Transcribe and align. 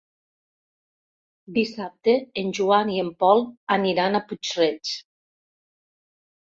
Dissabte 1.59 2.17
en 2.43 2.49
Joan 2.61 2.91
i 2.97 2.99
en 3.05 3.13
Pol 3.23 3.47
aniran 3.79 4.17
a 4.23 4.27
Puig-reig. 4.33 4.97